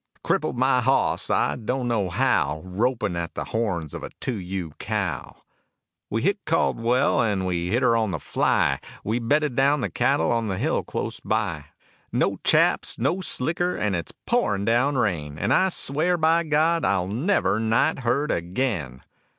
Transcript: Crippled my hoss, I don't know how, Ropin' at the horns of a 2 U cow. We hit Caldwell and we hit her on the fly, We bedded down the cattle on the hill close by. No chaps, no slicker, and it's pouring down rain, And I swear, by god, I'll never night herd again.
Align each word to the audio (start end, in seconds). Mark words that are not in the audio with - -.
Crippled 0.23 0.57
my 0.57 0.81
hoss, 0.81 1.29
I 1.29 1.55
don't 1.55 1.87
know 1.87 2.09
how, 2.09 2.63
Ropin' 2.65 3.15
at 3.15 3.35
the 3.35 3.43
horns 3.43 3.93
of 3.93 4.01
a 4.01 4.09
2 4.19 4.33
U 4.33 4.71
cow. 4.79 5.43
We 6.09 6.23
hit 6.23 6.39
Caldwell 6.43 7.21
and 7.21 7.45
we 7.45 7.69
hit 7.69 7.83
her 7.83 7.95
on 7.95 8.09
the 8.09 8.17
fly, 8.19 8.79
We 9.03 9.19
bedded 9.19 9.55
down 9.55 9.81
the 9.81 9.91
cattle 9.91 10.31
on 10.31 10.47
the 10.47 10.57
hill 10.57 10.81
close 10.83 11.19
by. 11.19 11.65
No 12.11 12.39
chaps, 12.43 12.97
no 12.97 13.21
slicker, 13.21 13.75
and 13.77 13.95
it's 13.95 14.15
pouring 14.25 14.65
down 14.65 14.95
rain, 14.97 15.37
And 15.37 15.53
I 15.53 15.69
swear, 15.69 16.17
by 16.17 16.45
god, 16.45 16.83
I'll 16.83 17.05
never 17.07 17.59
night 17.59 17.99
herd 17.99 18.31
again. 18.31 19.03